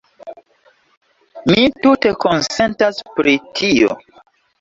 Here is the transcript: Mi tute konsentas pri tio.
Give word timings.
Mi 1.49 1.59
tute 1.83 2.13
konsentas 2.23 3.03
pri 3.19 3.35
tio. 3.61 3.93